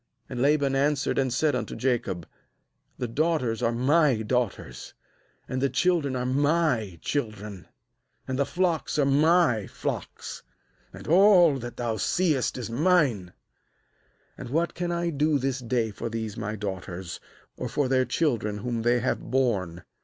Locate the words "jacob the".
1.75-3.09